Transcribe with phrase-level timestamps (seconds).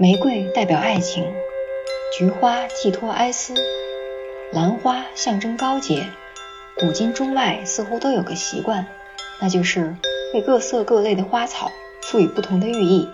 [0.00, 1.30] 玫瑰代表爱情，
[2.16, 3.52] 菊花寄托哀思，
[4.50, 6.06] 兰花象征高洁。
[6.78, 8.86] 古今中外似乎都有个习惯，
[9.42, 9.98] 那就是
[10.32, 13.08] 为各色各类的花草赋予不同的寓意。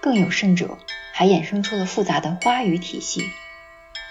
[0.00, 0.78] 更有甚者，
[1.12, 3.22] 还衍生出了复杂的花语体系。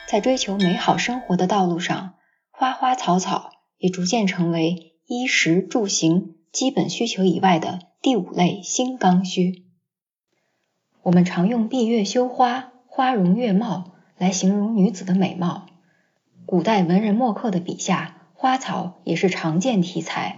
[0.10, 2.16] 在追求美好生活的道路上，
[2.52, 9.69] 花花草草也逐渐成为衣食住行基本需求以外的第五类新刚需。
[11.10, 15.65] 我们常用“闭月羞花，花容月貌”来形容女子的美貌。
[16.46, 20.36] 古代文人墨客的笔下，花草也是常见题材。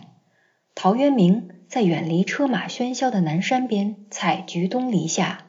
[0.73, 5.44] 陶渊明在远离车马喧嚣的南山边采菊东篱下，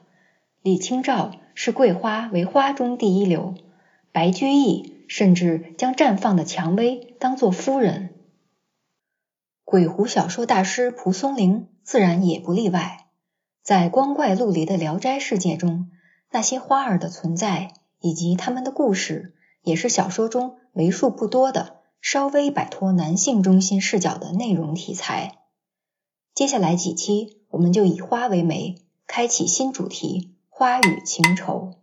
[0.60, 3.54] 李清照视桂花为花中第一流，
[4.10, 8.12] 白居易甚至将绽放的蔷薇当作夫人。
[9.64, 13.01] 鬼狐小说大师蒲松龄自然也不例外。
[13.62, 15.88] 在光怪陆离的聊斋世界中，
[16.32, 25.38] 那些花儿的存在以及他们的故事，也是小说中为数不多的稍微摆脱男性中心视角的内容题材。
[26.34, 31.74] 接下来几期，我们就以花为媒，开启新主题——花与情仇。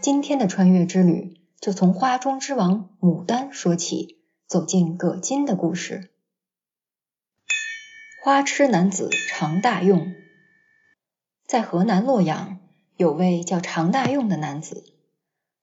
[0.00, 6.12] 今天的穿越之旅，就从花中之王牡丹说起，走进葛金的故事。
[8.22, 10.14] 花痴男子常大用。
[11.46, 12.58] 在河南洛阳，
[12.96, 14.92] 有位叫常大用的男子。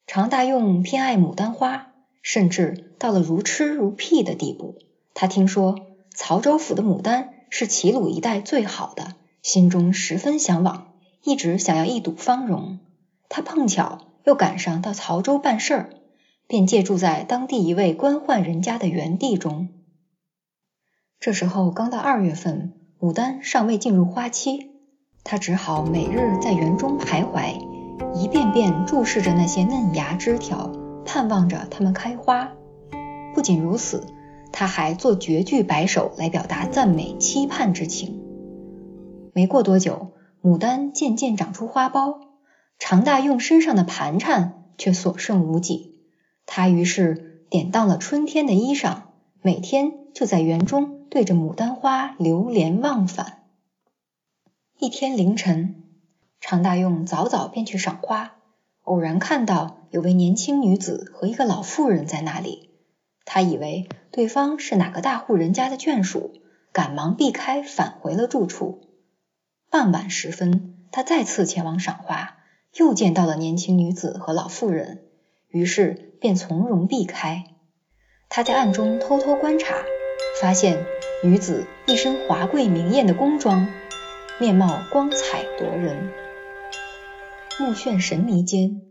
[0.07, 4.77] 常大用偏爱牡丹花，甚至到了如痴如癖的地步。
[5.13, 5.75] 他听说
[6.15, 12.79] 曹州府的牡丹是齐鲁一带最好的，心中十分向往，一直想要一睹芳容。
[13.27, 15.89] 他碰巧又赶上到曹州办事儿，
[16.47, 19.67] 便借住在当地一位官宦人家的园地中。
[21.19, 24.72] 这时候刚到二月份，牡丹尚未进入花期。
[25.23, 27.59] 他只好每日在园中徘徊，
[28.13, 30.71] 一遍遍注视着那些嫩芽枝条，
[31.05, 32.51] 盼望着它们开花。
[33.33, 34.05] 不仅如此，
[34.51, 38.21] 他还做绝句摆首来表达赞美、期盼之情。
[39.33, 40.09] 没过多久，
[40.43, 42.17] 牡丹渐渐长出花苞，
[42.77, 46.01] 常大用身上的盘缠却所剩无几。
[46.45, 48.97] 他于是典当了春天的衣裳，
[49.41, 53.42] 每天就在园中对着牡丹花流连忘返。
[54.79, 55.83] 一天凌晨，
[56.41, 58.35] 常大用早早便去赏花，
[58.81, 62.71] 偶然看到有位年轻女子和一个老妇人在那里。
[63.23, 66.33] 他以为对方是哪个大户人家的眷属，
[66.73, 68.81] 赶忙避开，返回了住处。
[69.69, 72.37] 傍晚时分，他再次前往赏花，
[72.75, 75.03] 又见到了年轻女子和老妇人，
[75.49, 77.45] 于是便从容避开。
[78.27, 79.75] 他在暗中偷偷观察，
[80.41, 80.83] 发现
[81.23, 83.67] 女子一身华贵明艳的宫装。
[84.39, 86.09] 面貌光彩夺人，
[87.59, 88.81] 目眩神迷间，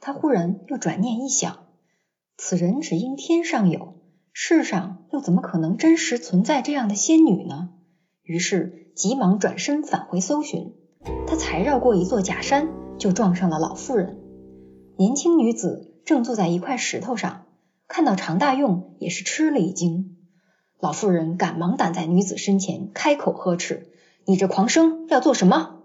[0.00, 1.66] 他忽然又转念一想，
[2.36, 3.94] 此人只应天上有，
[4.32, 7.70] 世上又怎么可能真实存在这样的仙女呢？
[8.24, 10.74] 于是急忙转身返回搜寻。
[11.28, 14.18] 他才绕过一座假山，就撞上了老妇人。
[14.96, 17.46] 年轻女子正坐在一块石头上，
[17.86, 20.16] 看到常大用，也是吃了一惊。
[20.80, 23.92] 老妇人赶忙挡在女子身前，开口呵斥。
[24.28, 25.78] 你这狂生要做什么？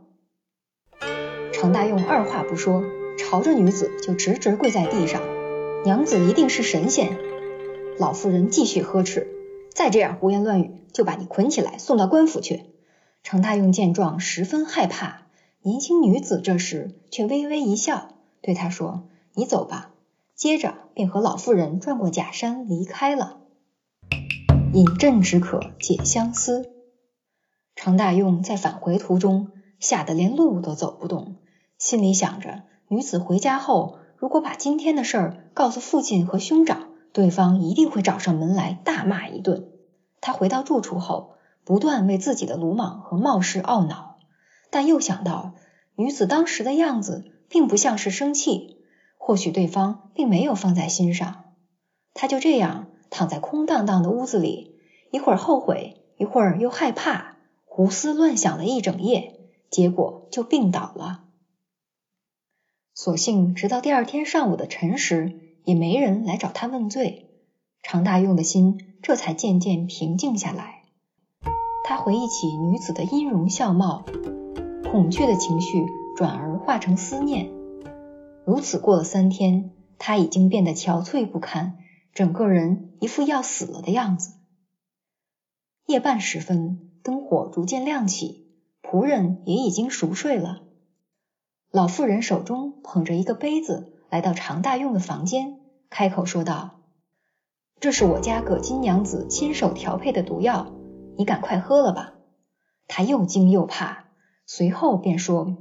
[1.53, 2.83] 常大用二话不说，
[3.17, 5.21] 朝着女子就直直跪在地上。
[5.85, 7.17] 娘子一定是神仙。
[7.97, 9.29] 老妇人继续呵斥，
[9.73, 12.63] 再这样胡言乱语，就把你捆起来送到官府去。
[13.23, 15.21] 常大用见状十分害怕，
[15.61, 18.09] 年轻女子这时却微微一笑，
[18.41, 19.91] 对他说：“你走吧。”
[20.35, 23.37] 接着便和老妇人转过假山离开了。
[24.73, 26.72] 饮鸩止渴解相思。
[27.75, 31.37] 常大用在返回途中吓得连路都走不动，
[31.77, 39.67] 心里想着女子回家后，如果把今天的事儿告诉父亲和兄长，对方一定会找上门来大骂一顿。
[40.21, 41.35] 他回到住处后，
[41.65, 44.17] 不断为自己的鲁莽和冒失懊恼，
[44.69, 45.53] 但又想到
[45.95, 48.77] 女子当时的样子并不像是生气，
[49.17, 51.43] 或许对方并没有放在心上。
[52.13, 54.77] 他就这样躺在空荡荡的屋子里，
[55.11, 57.32] 一会儿后悔，一会儿又害怕。
[57.75, 61.23] 胡思乱想了一整夜，结果就病倒了。
[62.93, 67.31] 所幸直到第二天上午的辰时，也没人来找他问罪。
[67.81, 70.83] 常大用的心这才渐渐平静下来。
[71.83, 74.05] 他回忆起女子的音容笑貌，
[74.91, 77.49] 恐惧的情绪转而化成思念。
[78.45, 81.79] 如此过了三天，他已经变得憔悴不堪，
[82.13, 84.35] 整个人一副要死了的样子。
[85.87, 86.91] 夜半时分。
[87.03, 88.47] 灯火逐渐亮起，
[88.81, 90.63] 仆人也已经熟睡了。
[91.69, 95.59] 老妇人手中捧着一个杯子，来到常大用的房间，
[95.89, 96.79] 开口说道
[97.81, 100.73] ：“这是我家葛金娘子亲手调配的毒药，
[101.17, 102.13] 你赶快喝了吧。”
[102.87, 104.05] 他又惊又怕，
[104.45, 105.57] 随后便说：“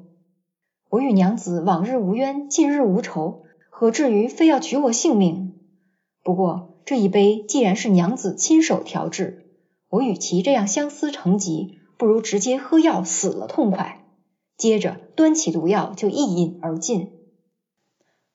[0.91, 5.59] 我与娘子往日无冤，近日无仇，何至于非要取我性命？
[6.23, 9.42] 不过这一杯既然是娘子亲手调制，
[9.93, 14.07] 我与其这样相思成疾，不如直接喝药死了痛快。”
[14.57, 17.13] 接着端起毒药就一饮而尽。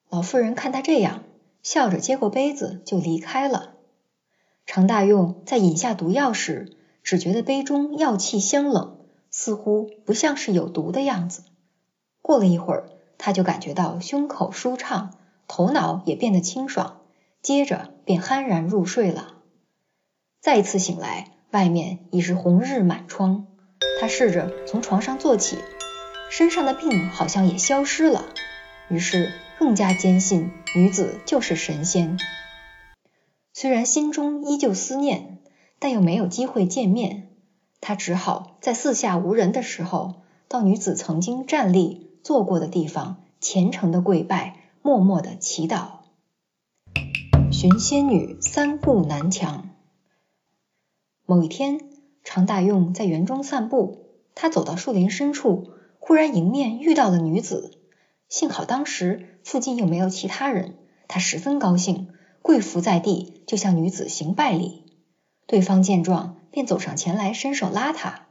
[0.08, 1.24] 老妇人看他这样，
[1.64, 3.74] 笑着接过杯子就离开了。
[4.68, 9.00] 常大用在饮下毒药时，只觉得杯中药气香冷，
[9.32, 11.42] 似乎不像是有毒的样子。
[12.22, 15.16] 过了一会儿，他就感觉到胸口舒畅，
[15.48, 17.02] 头脑也变得清爽，
[17.42, 19.34] 接着便酣然入睡了。
[20.40, 23.48] 再次醒来，外面已是红日满窗。
[24.00, 25.58] 他试着从床上坐起。
[26.30, 28.26] 身上的病好像也消失了，
[28.90, 32.20] 于是更加坚信女子就是神仙。
[33.54, 35.40] 虽然心中依旧思念，
[35.80, 37.30] 但又没有机会见面，
[37.80, 40.16] 他只好在四下无人的时候，
[40.50, 45.88] 到女子曾经站立坐过的地方，虔诚的跪拜，默默的祈祷。
[47.54, 49.70] 寻仙女三顾南墙。
[51.30, 51.82] 某一天，
[52.24, 55.74] 常大用在园中散步，他走到树林深处。
[56.00, 57.82] 忽然迎面遇到了女子，
[58.30, 60.76] 幸好当时附近又没有其他人，
[61.10, 62.08] 他十分高兴，
[62.42, 64.86] 跪伏在地就向女子行拜礼。
[65.48, 68.28] 对方见状，便走上前来伸手拉他。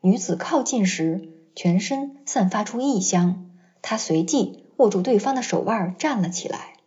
[0.00, 3.50] 女子靠近时，全身散发出异香，
[3.82, 6.78] 他随即握住对方的手腕站了起来。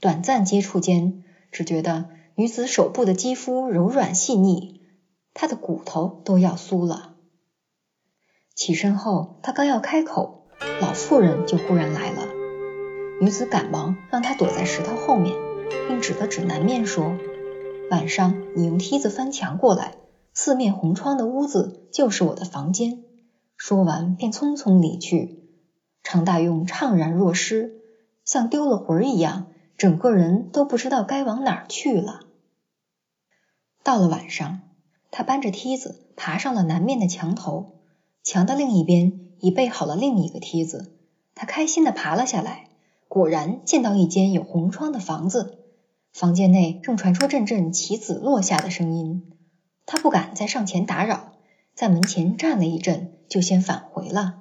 [0.00, 1.22] 短暂接触间，
[1.52, 4.82] 只觉得女子手部的肌肤柔软细腻，
[5.32, 7.14] 她的骨头都要酥了。
[8.54, 10.42] 起身后，她刚要开口，
[10.82, 12.28] 老妇人就忽然来了。
[13.22, 15.34] 女子赶忙让他躲在石头后面，
[15.88, 17.16] 并指了指南面说
[17.90, 19.96] ：“晚上你用梯子翻墙过来，
[20.34, 22.98] 四面红窗的屋子就是我的房间。”
[23.56, 25.38] 说完便匆匆离去。
[26.02, 27.72] 常大用怅然若失，
[28.26, 29.46] 像丢了魂儿一样，
[29.78, 32.25] 整个人都不知道该往哪儿去了。
[33.86, 34.62] 到了晚上，
[35.12, 37.76] 他搬着梯子爬上了南面的墙头。
[38.24, 40.96] 墙的另一边已备好了另一个梯子，
[41.36, 42.66] 他开心的爬了下来，
[43.06, 45.58] 果然见到一间有红窗的房子，
[46.12, 49.30] 房间内正传出阵阵棋子落下的声音。
[49.86, 51.34] 他不敢再上前打扰，
[51.72, 54.40] 在门前站了一阵，就先返回了。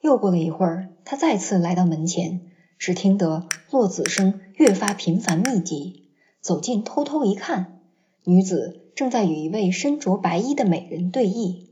[0.00, 2.40] 又过了一会儿，他再次来到门前，
[2.78, 6.14] 只听得落子声越发频繁密集。
[6.40, 7.81] 走近偷偷一看，
[8.24, 11.66] 女子正在与一位身着白衣的美人对弈。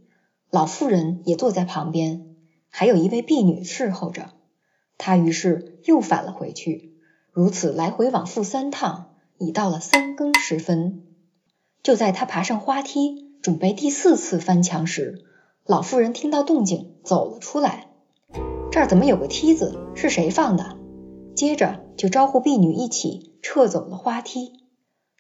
[0.51, 2.35] 老妇人也坐在旁边，
[2.71, 4.31] 还有一位婢女伺候着。
[4.99, 6.97] 他于是又返了回去，
[7.33, 11.05] 如此来回往复三趟，已到了三更时分。
[11.83, 15.25] 就在他爬上花梯，准备第四次翻墙时，
[15.65, 17.87] 老妇人听到动静走了出来。
[18.73, 19.79] 这儿怎么有个梯子？
[19.95, 20.77] 是谁放的？
[21.35, 24.60] 接着就招呼婢女一起撤走了花梯。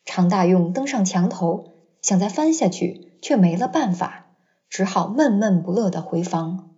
[0.04, 4.26] 常大用登上墙头，想再翻下去，却没了办法。
[4.68, 6.70] 只好闷闷不乐的回房。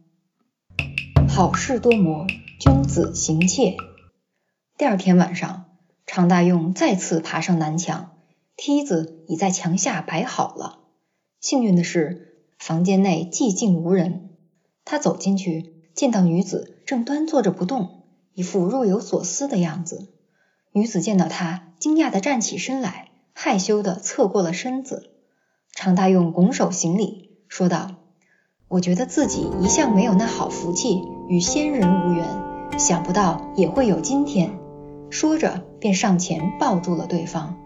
[1.29, 2.27] 好事多磨，
[2.59, 3.77] 君子行切。
[4.79, 5.67] 第二天晚上，
[6.07, 8.13] 常大用再次爬上南墙，
[8.57, 10.79] 梯子已在墙下摆好了。
[11.39, 14.31] 幸运的是，房间内寂静无人。
[14.85, 20.15] 他走进去，见到女子正端坐着不动，一副若有所思的样子。
[20.73, 25.11] 女子见到他，惊讶的站起身来，害羞的侧过了身子。
[25.73, 27.31] 常大用拱手行礼。
[27.49, 27.97] 说道
[28.69, 34.59] ：“我觉得自己一向没有那好福气，与仙人无缘，想不到也会有今天。”
[35.11, 37.57] 说着，便上前抱住了对方。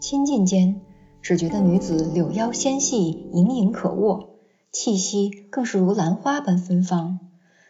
[0.00, 0.80] 亲近间，
[1.22, 4.36] 只觉得女子柳腰纤细，盈盈可握，
[4.70, 7.18] 气息更是如兰花般芬芳。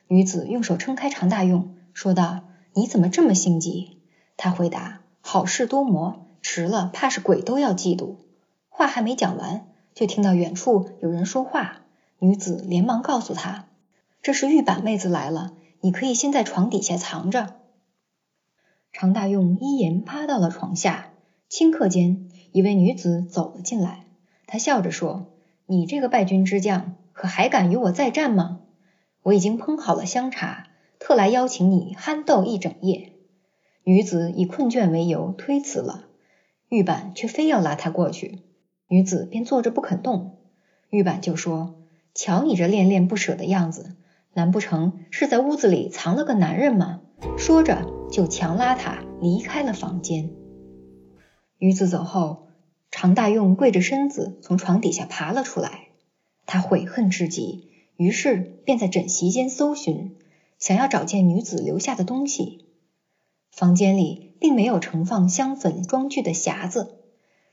[0.09, 2.41] 女子用手撑开常大用，说道
[2.75, 3.99] ：“你怎么这么心急？”
[4.37, 8.17] 他回答：“好事多磨，迟了怕是鬼都要嫉妒。”
[8.69, 9.67] 话还没讲完。
[9.93, 11.83] 就听到远处有人说话，
[12.21, 13.67] 女子连忙告诉他
[14.23, 17.57] ：“这是玉板妹子来了，你可以先在床底下藏着。”
[18.93, 21.11] 常大用一言趴到了床下，
[21.51, 24.07] 顷刻间，一位女子走了进来。
[24.47, 25.27] 她笑着说
[25.67, 28.61] ：“你这个败军之将，可还敢与我再战吗？
[29.23, 30.69] 我已经烹好了香茶，
[30.99, 33.13] 特来邀请你酣斗一整夜。”
[33.85, 36.05] 女子以困倦为由推辞了，
[36.71, 38.39] 玉板却非要拉她过去。
[38.89, 40.39] 女子便坐着不肯动，
[40.89, 41.83] 玉板就说
[42.15, 43.97] ：“瞧你这恋恋不舍的样子，
[44.33, 47.03] 难不成是在屋子里藏了个男人吗？
[47.37, 50.31] 说着就强拉他离开了房间。
[51.59, 52.49] 女子走后，
[52.91, 55.89] 常大用跪着身子从床底下爬了出来，
[56.47, 60.17] 他悔恨至极，于是便在枕席间搜寻，
[60.59, 62.65] 想要找见女子留下的东西。
[63.51, 66.97] 房间里并没有盛放香粉装具的匣子，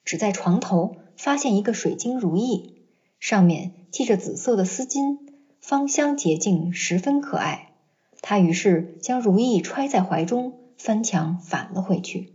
[0.04, 2.82] 只在床头发现一个水晶如意，
[3.20, 5.20] 上面系着紫色的丝巾。
[5.60, 7.74] 芳香洁净，十分可爱。
[8.22, 12.34] 他于是将如意揣在怀中，翻墙返了回去。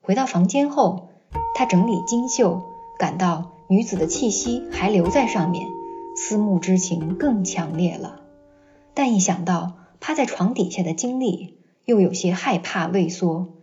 [0.00, 1.08] 回到房间后，
[1.56, 2.62] 他整理金绣，
[2.96, 5.66] 感到女子的气息还留在上面，
[6.16, 8.20] 思慕之情更强烈了。
[8.94, 13.54] 但一想到趴在床底下的经历，又有些害怕畏缩。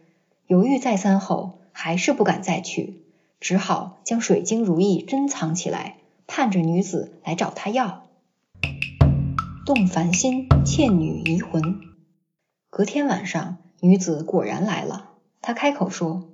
[0.48, 3.04] 犹豫再三后，还是不敢再去，
[3.40, 5.98] 只好将水晶如意珍藏起来，
[6.28, 8.08] 盼着女子来找他要。
[9.66, 11.82] 动凡心，倩女移魂。
[12.72, 15.12] 隔天晚上，女子果然来了。
[15.42, 16.30] 她开口说：“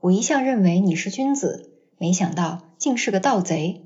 [0.00, 3.82] 我一向认为你是君子，没想到竟是个盗贼。”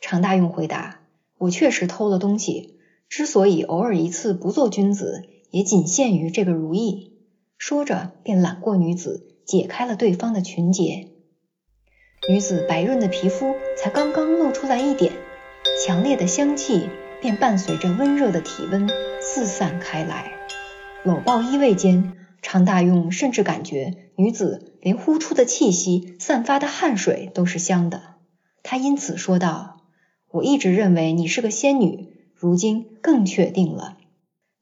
[0.00, 1.00] 常大用回答
[1.38, 2.78] ：“我确实偷了东西，
[3.08, 7.12] 之所以偶尔一次不做君子，也仅限于这个如意。”
[7.58, 11.08] 说着，便揽过女子，解开了对方的裙结。
[12.28, 15.12] 女子白润的皮肤才刚刚露出来一点，
[15.84, 16.88] 强烈的香气。
[17.18, 18.88] 便伴随着温热的体温
[19.22, 20.32] 四散开来，
[21.02, 22.12] 搂抱依偎间，
[22.42, 28.16] 常大用甚至感觉女子连呼出的气息、散发的汗水都是香的。
[28.62, 29.80] 他因此说道
[30.30, 33.95] ：“我一直认为你是个仙女，如今更确定了。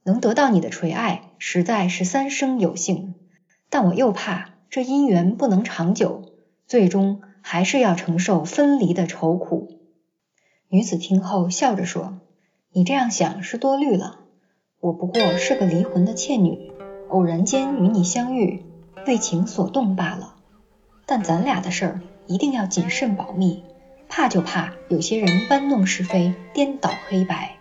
[0.04, 3.14] 能得到你的垂爱，实在是三生有幸。
[3.68, 6.32] 但我又怕这姻缘不能长久，
[6.66, 9.80] 最终还是要承受分离的愁苦。”
[10.70, 12.20] 女子听后笑着说。
[12.76, 14.18] 你这样想是多虑了，
[14.80, 16.72] 我不过是个离魂的倩女，
[17.08, 18.64] 偶然间与你相遇，
[19.06, 20.34] 为情所动罢了。
[21.06, 23.62] 但咱俩的事儿一定要谨慎保密，
[24.08, 27.58] 怕就怕有些人搬弄是非，颠倒黑白。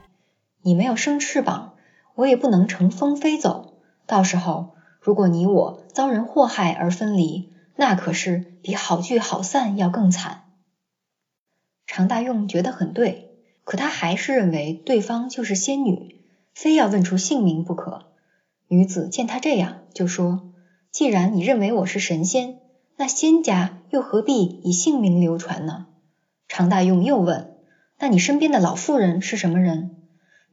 [0.63, 1.73] 你没有生翅膀，
[2.15, 3.74] 我也不能乘风飞走。
[4.05, 10.43] 到时候如果你我遭人祸害而分离，那可是比好聚好散要更惨。
[11.86, 13.29] 常大用觉得很对。
[13.65, 16.17] 可他还是认为对方就是仙女，
[16.53, 18.08] 非要问出姓名不可。
[18.67, 20.51] 女子见他这样，就说
[20.91, 22.60] ：“既然你认为我是神仙，
[22.98, 25.86] 那仙家又何必以姓名流传呢？”
[26.50, 27.55] 常大用又问
[28.00, 29.96] ：“那你身边的老妇人是什么人？”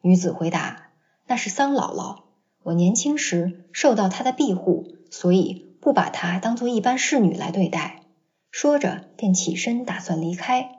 [0.02, 0.89] 女子回答
[1.30, 2.22] ：“那是桑姥姥。
[2.64, 8.02] 我年轻时受到她的庇护，所以不把她当做一般侍女来对待。”
[8.50, 10.72] 说着便起身打算离开，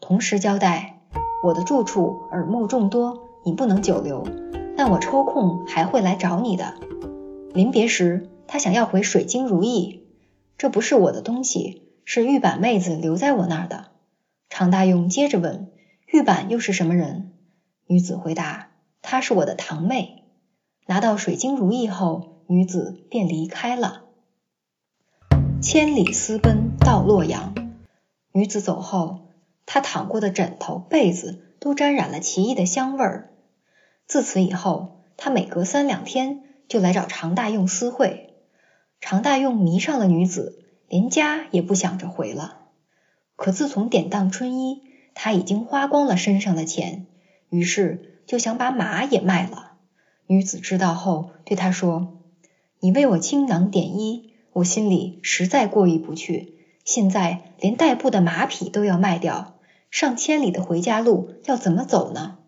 [0.00, 1.02] 同时交代。
[1.44, 4.26] 我的住处耳目众多，你不能久留。
[4.78, 6.74] 但我抽空还会来找你的。
[7.52, 10.06] 临别时，他想要回水晶如意，
[10.56, 13.88] 这不是我的东西，是玉板妹子留在我那儿的。
[14.48, 15.70] 常大用接着问：
[16.06, 17.32] 玉板又是什么人？
[17.86, 18.68] 女子回答：
[19.02, 20.24] 她是我的堂妹。
[20.86, 24.04] 拿到水晶如意后，女子便离开了。
[25.60, 27.54] 千里私奔到洛阳，
[28.32, 29.28] 女子走后。
[29.64, 33.30] 她躺过的枕头、被子都沾染了奇异的香味儿。
[34.06, 38.34] 自此以后，他每隔三两天就来找常大用私会。
[39.00, 42.58] 常大用迷上了女子，连家也不想着回了。
[43.36, 44.82] 可自从典当春衣，
[45.14, 47.06] 他已经花光了身上的钱，
[47.48, 49.72] 于是就想把马也卖了。
[50.26, 52.16] 女子知道后，对他说
[52.80, 59.58] ：“你为我倾囊点衣，我心里实在过意不去。”现在连代步的马匹都要卖掉，
[59.90, 62.38] 上千里的回家路要怎么走呢？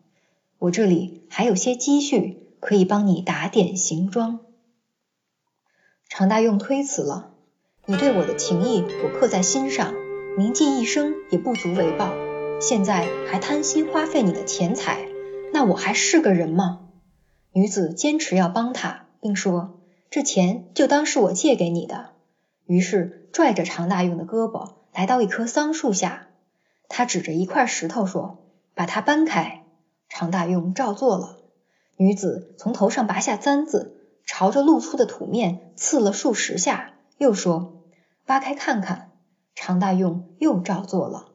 [0.58, 4.40] 我这里还有些积蓄，可以帮你打点行装。
[6.08, 7.32] 常大用推辞了，
[7.84, 9.92] 你对我的情谊我刻在心上，
[10.38, 12.10] 铭记一生也不足为报。
[12.58, 15.06] 现在还贪心花费你的钱财，
[15.54, 16.80] 那我还是个人吗？
[17.52, 19.78] 女子坚持要帮他，并说
[20.10, 22.10] 这钱就当是我借给你的。
[22.66, 26.26] 于是拽着常大用的胳膊来到一棵桑树下，
[26.88, 29.62] 他指着一块石头说：“把它搬开。”
[30.10, 31.38] 常大用照做了。
[31.96, 37.84] 女子从头上拔下簪子，朝着露出的土面刺了数十下，又说
[38.26, 39.12] ：“挖开看看。”
[39.54, 41.28] 常大用又照做了。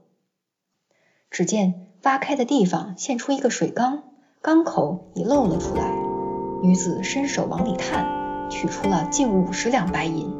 [1.31, 4.08] 只见挖开的地方现出一个水缸，
[4.41, 5.93] 缸口已露了出来。
[6.63, 10.33] 女子伸手往里探，取出了近五十两白银。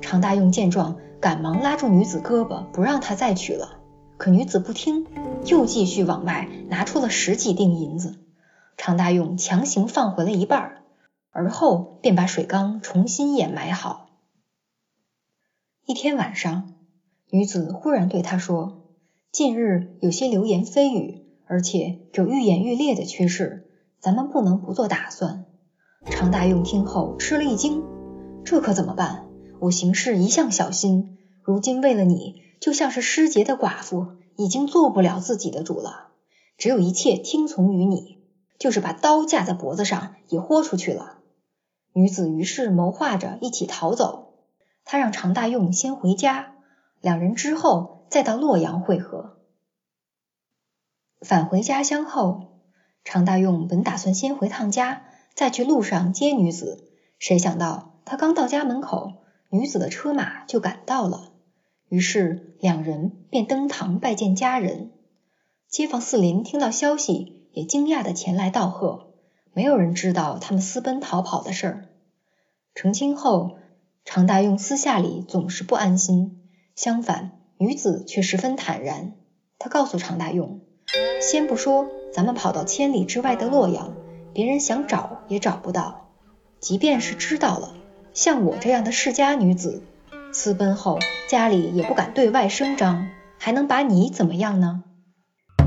[0.00, 3.80] 常大用见状，赶忙拉住女子胳膊，不让她再取了。
[4.16, 5.06] 可女子不听，
[5.46, 8.20] 又继续往外拿出了十几锭银子。
[8.76, 10.82] 常大用强行放回了一半，
[11.30, 14.10] 而后便把水缸重新掩埋好。
[15.84, 16.74] 一天晚上，
[17.30, 18.84] 女子忽然对他说
[19.32, 21.21] ：“近日有些流言蜚语，
[21.52, 23.68] 而且有愈演愈烈的趋势，
[24.00, 25.44] 咱们不能不做打算。”
[26.10, 27.84] 常大用听后吃了一惊
[28.42, 29.26] ：“这可怎么办？
[29.60, 34.06] 我行事一向小心，如今为了你，就像是失节的寡妇，
[34.36, 36.08] 已经做不了自己的主了。
[36.56, 38.16] 只有一切听从于你，
[38.58, 41.18] 就是把刀架在脖子上也豁出去了。”
[41.92, 44.36] 女子于是谋划着一起逃走。
[44.86, 46.54] 她让常大用先回家，
[47.02, 49.41] 两人之后再到洛阳会合。
[51.22, 52.58] 返回家乡后，
[53.04, 56.88] 常大用本打算先回趟家，再去路上接女子。
[57.18, 59.12] 谁想到他刚到家门口，
[59.48, 61.32] 女子的车马就赶到了。
[61.88, 64.90] 于是两人便登堂拜见家人。
[65.68, 69.12] 街坊四邻听到消息，也惊讶的前来道贺。
[69.52, 71.88] 没有人知道他们私奔逃跑的事儿。
[72.74, 73.58] 成亲后。
[74.04, 76.42] 常大用私下里总是不安心，
[76.74, 79.12] 相反，女子却十分坦然。
[79.60, 80.60] 他告诉常大用，
[81.20, 83.94] 先不说咱们跑到千里之外的洛阳，
[84.34, 86.08] 别人想找也找不到；
[86.60, 87.74] 即便是知道了，
[88.12, 89.82] 像我这样的世家女子，
[90.32, 93.08] 私奔后家里也不敢对外声张，
[93.38, 94.84] 还能把你怎么样呢？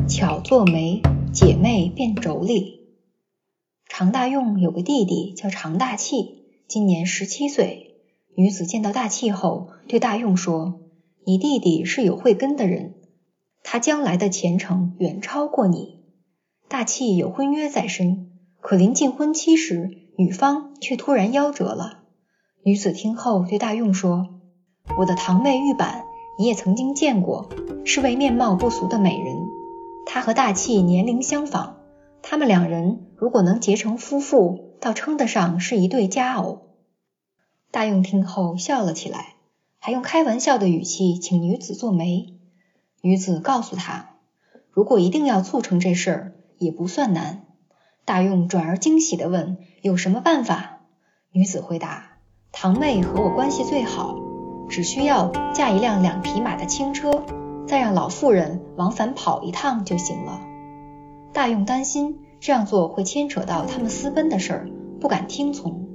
[0.07, 1.01] 巧做媒，
[1.33, 2.79] 姐妹变妯娌。
[3.87, 7.95] 常大用有个弟弟叫常大器，今年十七岁。
[8.35, 10.81] 女子见到大气后，对大用说
[11.25, 12.95] ：“你弟弟是有慧根的人，
[13.67, 15.99] 他将来的前程远超过你。
[16.67, 18.31] 大气有婚约在身，
[18.61, 22.03] 可临近婚期时，女方却突然夭折了。”
[22.63, 24.27] 女子听后对大用说
[24.99, 26.05] ：“我的堂妹玉板，
[26.37, 27.49] 你也曾经见过，
[27.85, 29.35] 是位面貌不俗的美人。
[30.05, 31.77] 她和大气年龄相仿，
[32.21, 36.75] 他们两人如果能结成夫妇，倒称得上是一对佳偶。”
[37.71, 39.37] 大用听后笑了起来，
[39.79, 42.34] 还用开玩笑的语气请女子做媒。
[43.05, 44.15] 女子告诉他，
[44.71, 47.45] 如果一定要促成这事儿，也不算难。
[48.03, 50.79] 大用转而惊喜的问：“有什么办法？”
[51.31, 52.17] 女子回答
[52.51, 54.15] ：“堂妹和我关系最好，
[54.69, 57.23] 只需要驾一辆两匹马的轻车，
[57.67, 60.41] 再让老妇人往返跑一趟就行了。”
[61.31, 65.89] 大用担心这样做会牵扯到他们私奔的事儿，不敢听从。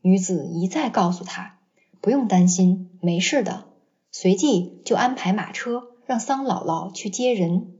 [0.00, 1.56] 女子一再告诉他，
[2.00, 3.64] 不用担心，没事的。
[4.12, 7.72] 随即就安排马车，让桑姥姥去接人。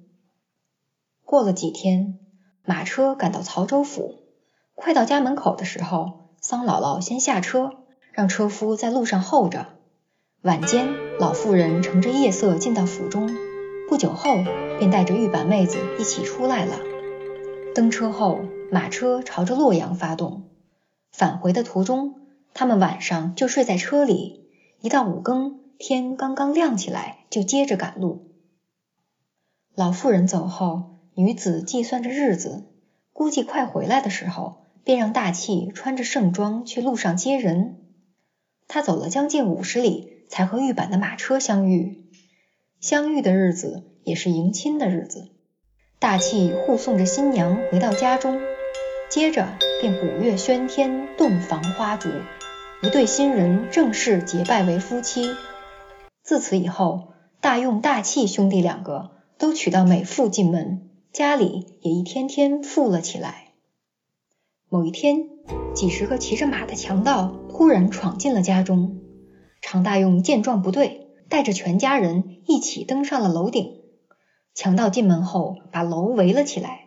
[1.24, 2.18] 过了几天，
[2.64, 4.16] 马车赶到曹州府，
[4.74, 7.70] 快到家门口的时候，桑姥姥先下车，
[8.12, 9.66] 让车夫在路上候着。
[10.42, 13.30] 晚间，老妇人乘着夜色进到府中，
[13.88, 14.34] 不久后
[14.78, 16.78] 便带着玉板妹子一起出来了。
[17.74, 20.48] 登车后，马车朝着洛阳发动。
[21.12, 22.16] 返回的途中，
[22.54, 28.30] 他们晚上就睡在车里，一到五更，天刚刚亮起来，就接着赶路。
[29.74, 32.70] 老妇人走后，女子计算着日子，
[33.12, 37.80] 估计快回来的时候，便让大器穿着盛装去路上接人。
[38.68, 42.06] 他走了将近五十里，才和玉板的马车相遇。
[42.78, 45.30] 相遇的日子也是迎亲的日子，
[45.98, 48.40] 大器护送着新娘回到家中。
[49.10, 49.48] 接着
[49.80, 52.08] 便鼓乐喧天，洞房花烛，
[52.84, 55.34] 一对新人正式结拜为夫妻。
[56.22, 63.48] 自此以后，大用大气兄弟两个都娶到美妇进门，家里也一天天富了起来。
[64.68, 65.28] 某一天，
[65.74, 69.00] 几十个骑着马的强盗突然闯进了家中。
[69.60, 73.80] 常大用见状不对，带着全家人一起登上了楼顶。
[74.54, 76.86] 强盗进门后，把楼围了起来。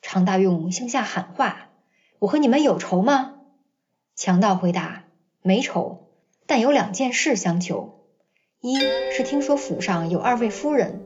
[0.00, 1.70] 常大用向下喊话。
[2.20, 3.34] 我和你们有仇吗？
[4.14, 5.04] 强盗回答：
[5.42, 6.08] 没仇，
[6.46, 7.95] 但有两件事相求。
[8.66, 8.80] 一
[9.12, 10.98] 是听说府上有二位夫人，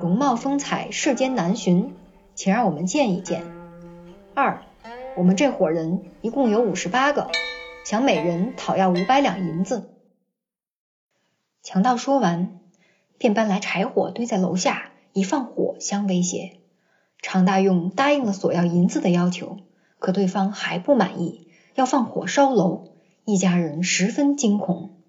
[0.00, 1.94] 容貌风采世间难寻，
[2.34, 3.44] 请让我们见一见。
[4.32, 4.62] 二，
[5.14, 7.28] 我们这伙人一共有五十八个，
[7.84, 9.90] 想每人讨要五百两银子。
[11.62, 12.58] 强盗说完，
[13.18, 16.60] 便搬来柴火堆在楼下，以放火相威胁。
[17.20, 19.58] 常大用答应了索要银子的要求。
[19.98, 22.84] 可对方还不满意，要放火烧楼，
[23.26, 25.01] 一家人十分惊恐。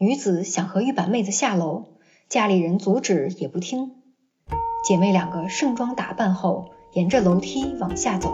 [0.00, 1.86] 女子想和玉板妹子下楼，
[2.28, 3.96] 家里人阻止也不听。
[4.84, 8.32] 姐妹两个盛装打扮后，沿着楼梯往下走。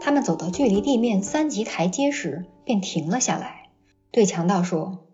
[0.00, 3.68] 她们走到距离地面三级台阶时，便停了下来，
[4.10, 5.06] 对强盗说：“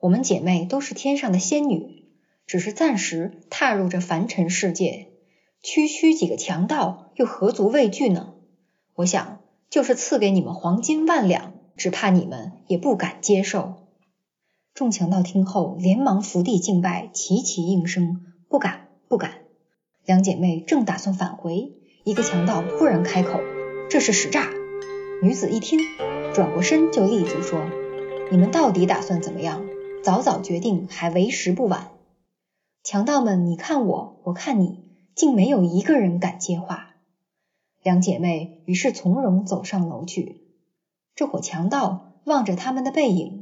[0.00, 2.04] 我们姐妹都是天上的仙女，
[2.46, 5.08] 只是暂时踏入这凡尘世界，
[5.62, 8.34] 区区几个强盗，又何足畏惧呢？”
[8.94, 9.38] 我想，
[9.70, 13.87] 就是赐给你们黄金万两，只怕你们也不敢接受。
[14.78, 19.32] 众强盗听后，连忙伏地敬拜，齐齐应声：“不敢，不敢。”
[20.06, 21.72] 两姐妹正打算返回，
[22.04, 23.40] 一个强盗突然开口
[23.90, 24.48] ：“这是使诈。”
[25.20, 25.80] 女子一听，
[26.32, 27.60] 转过身就立足说
[28.30, 29.66] ：“你们到底打算怎么样？
[30.04, 31.88] 早早决定，还为时不晚。”
[32.84, 34.84] 强盗们，你看我，我看你，
[35.16, 36.90] 竟没有一个人敢接话。
[37.82, 40.36] 两姐妹于是从容走上楼去。
[41.16, 43.37] 这伙强盗望着他们的背影，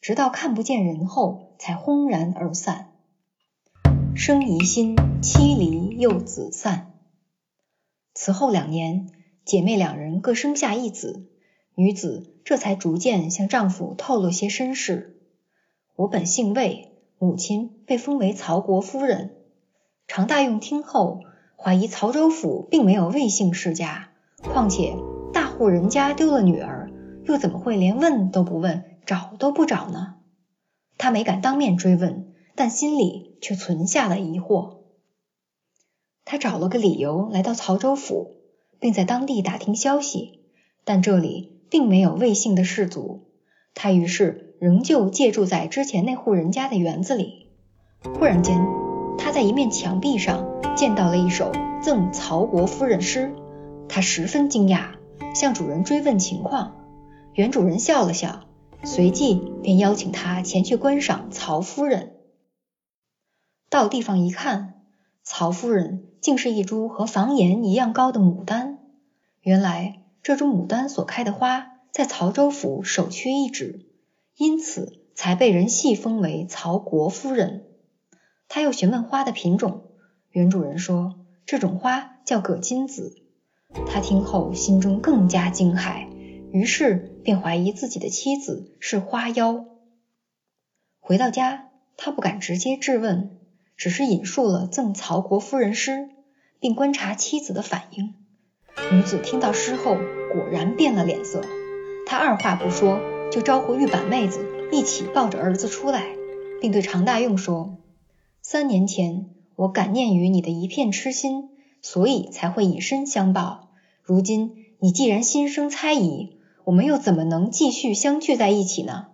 [0.00, 2.92] 直到看不见人后，才轰然而散。
[4.14, 6.92] 生疑心，妻离又子散。
[8.14, 9.08] 此后两年，
[9.44, 11.26] 姐妹两人各生下一子，
[11.74, 15.20] 女子这才逐渐向丈夫透露些身世。
[15.96, 19.36] 我本姓魏，母亲被封为曹国夫人。
[20.06, 21.20] 常大用听后。
[21.62, 24.08] 怀疑曹州府并没有魏姓世家，
[24.42, 24.96] 况且
[25.34, 26.90] 大户人家丢了女儿，
[27.26, 30.14] 又怎么会连问都不问，找都不找呢？
[30.96, 34.82] 他没敢当面追问，但心里却存下了疑惑。
[36.24, 38.36] 他找了个理由来到曹州府，
[38.78, 40.44] 并在当地打听消息，
[40.84, 43.26] 但这里并没有魏姓的氏族。
[43.74, 47.48] 他于是仍旧借住在之前那户人家的园子里。
[48.16, 48.64] 忽然间，
[49.18, 50.46] 他在一面墙壁上。
[50.76, 51.50] 见到了一首
[51.82, 53.34] 《赠曹国夫人》诗，
[53.88, 54.92] 他十分惊讶，
[55.34, 56.76] 向主人追问情况。
[57.34, 58.44] 原主人笑了笑，
[58.82, 62.14] 随即便邀请他前去观赏曹夫人。
[63.68, 64.82] 到地方一看，
[65.22, 68.78] 曹夫人竟是一株和房檐一样高的牡丹。
[69.42, 73.86] 原来这株牡丹所开的花在曹州府首屈一指，
[74.36, 77.66] 因此才被人戏封为曹国夫人。
[78.48, 79.84] 他又询问花的品种。
[80.30, 81.16] 原主人说，
[81.46, 83.14] 这种花叫葛金子。
[83.86, 86.08] 他听后心中更加惊骇，
[86.50, 89.64] 于是便怀疑自己的妻子是花妖。
[91.00, 93.38] 回到家，他不敢直接质问，
[93.76, 96.08] 只是引述了赠曹国夫人诗，
[96.60, 98.14] 并观察妻子的反应。
[98.92, 99.96] 女子听到诗后，
[100.32, 101.42] 果然变了脸色。
[102.06, 106.16] 她二话不说，就招呼玉板妹子一起抱着儿子出来，
[106.60, 107.78] 并对常大用说
[108.42, 109.30] ：“三年前。”
[109.60, 111.50] 我感念于你的一片痴心，
[111.82, 113.68] 所以才会以身相报。
[114.02, 119.08] 如今你既然心生猜疑，我们又怎么能继续相聚在一起呢？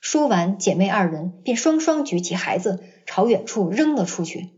[0.00, 4.50] 说完，姐妹二人便双双举起孩子，朝远处扔了出去。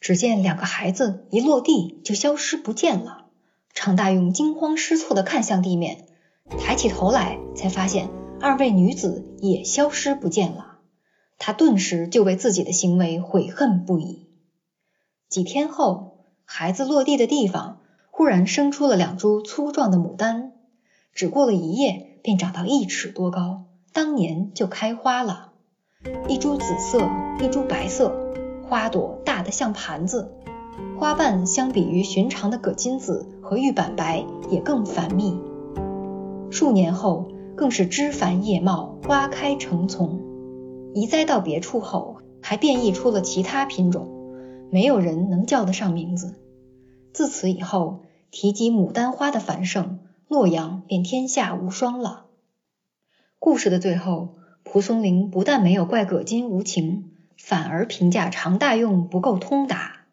[0.00, 3.26] 只见两个孩子一落地就消失不见了。
[3.74, 6.06] 常大用惊慌失措的看向地面，
[6.58, 8.08] 抬起头来，才发现
[8.40, 10.78] 二位女子也消失不见了。
[11.38, 14.28] 他顿时就为自己的行为悔恨不已。
[15.28, 17.80] 几天后，孩子落地的地方
[18.10, 20.52] 忽然生出了两株粗壮的牡丹，
[21.18, 25.50] 只过了一夜便长到一尺多高，当年就开花了。
[26.28, 27.10] 一株紫色，
[27.42, 28.14] 一株白色，
[28.68, 30.30] 花朵大得像盘子，
[30.96, 35.36] 花瓣相比于寻常的葛金子和玉板白也更繁密。
[36.52, 37.26] 数年后，
[37.56, 40.20] 更是枝繁叶茂，花开成丛。
[40.94, 44.06] 移栽到别处后，还变异出了其他品种，
[44.70, 46.36] 没有人能叫得上名字。
[47.12, 52.26] 自此以后，提及牡丹花的繁盛，洛阳便天下无双了。
[53.38, 60.06] 故事的最后，蒲松龄不但没有怪葛金无情，反而评价常大用不够通达。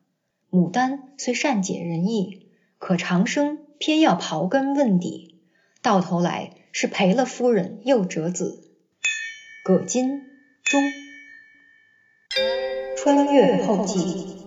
[0.50, 2.48] 牡丹虽善解人意，
[2.78, 5.42] 可长生偏要刨根问底，
[5.82, 8.72] 到头来是赔了夫人又折子。
[9.64, 10.24] 葛金。
[10.64, 10.82] 中
[12.98, 14.38] 穿越后记，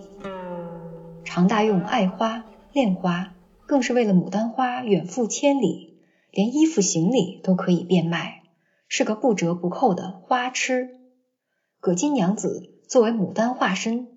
[1.23, 3.33] 常大用爱花恋花，
[3.69, 5.99] 更是为了牡丹花远赴千里，
[6.31, 8.41] 连衣服行李都可以变卖，
[8.87, 10.89] 是个不折不扣的花痴。
[11.79, 14.07] 葛金娘子作为牡丹化身，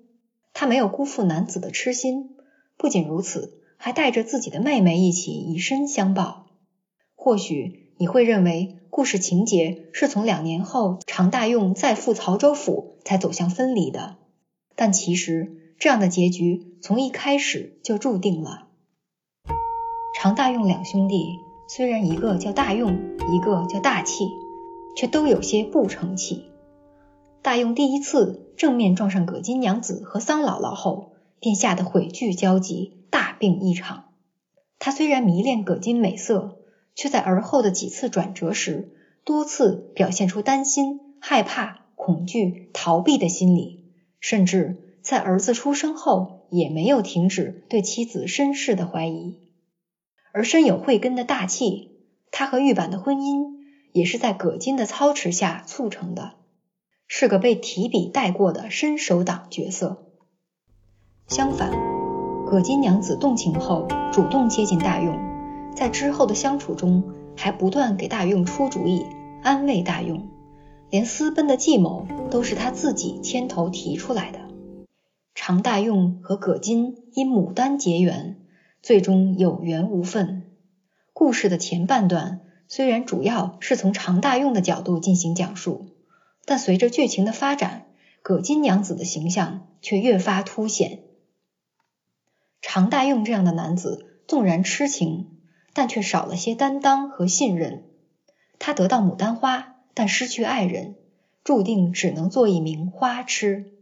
[0.55, 2.31] 她没有辜负男子的痴心，
[2.79, 6.47] 不仅如此，还带着自己的妹妹一起以身相报。
[7.15, 8.79] 或许你会认为。
[8.89, 14.17] 故事情节是从两年后常大用再赴曹州府才走向分离的，
[14.77, 18.69] 但其实这样的结局从一开始就注定了。
[20.23, 22.97] 常大用两兄弟虽然一个叫大用，
[23.33, 24.29] 一个叫大气，
[24.95, 26.45] 却都有些不成器。
[27.43, 34.05] 大用第一次正面撞上葛金娘子和桑姥姥后，便吓得悔惧交集，大病一场。
[34.79, 36.57] 他虽然迷恋葛金美色。
[36.95, 38.93] 却在而后的几次转折时，
[39.25, 43.87] 多次表现出担心、害怕、恐惧、逃避的心理，
[44.21, 49.39] 甚至在儿子出生后也没有停止对妻子身世的怀疑。
[50.33, 51.93] 而深有慧根的大器，
[52.31, 53.59] 他和玉板的婚姻
[53.93, 56.33] 也是在葛金的操持下促成的，
[57.07, 60.07] 是个被提笔带过的伸手党角色。
[61.29, 61.71] 相反，
[62.47, 65.19] 葛金娘子动情后主动接近大用，
[65.77, 67.05] 在之后的相处中
[67.37, 69.05] 还不断给大用出主意，
[69.43, 70.29] 安慰大用，
[70.89, 74.41] 连私奔的计谋都是他自己牵头提出来的。
[75.35, 78.42] 常大用和葛金因牡丹结缘。
[78.83, 80.43] 最终有缘无分。
[81.13, 85.87] 故事的前半段虽然主要是从常大用的角度进行讲述，
[86.45, 87.87] 但随着剧情的发展，
[88.23, 90.99] 葛金娘子的形象却越发凸显。
[92.61, 95.39] 常大用这样的男子，纵然痴情，
[95.73, 97.85] 但却少了些担当和信任。
[98.59, 100.97] 他得到牡丹花，但失去爱人，
[101.45, 103.73] 注定只能做一名花痴。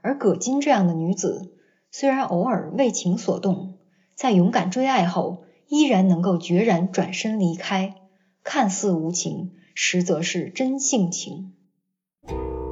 [0.00, 1.52] 而葛金这样的女子，
[1.92, 3.77] 虽然偶尔为情所动。
[4.18, 7.94] 在勇敢追爱后，依然能够决然转身离开，
[8.42, 11.52] 看似无情，实则是真性情。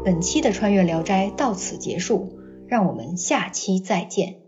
[0.05, 4.39] 本期的穿越聊斋到此结束，让我们下期再见。